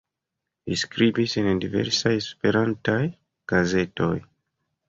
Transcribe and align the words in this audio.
Li 0.71 0.77
skribis 0.83 1.35
en 1.41 1.61
diversaj 1.65 2.15
Esperantaj 2.23 2.99
gazetoj. 3.55 4.13